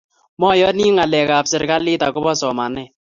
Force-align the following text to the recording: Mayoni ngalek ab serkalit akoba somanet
Mayoni 0.39 0.85
ngalek 0.95 1.29
ab 1.37 1.45
serkalit 1.51 2.01
akoba 2.07 2.31
somanet 2.41 2.89